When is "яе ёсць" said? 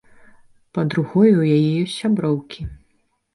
1.49-1.99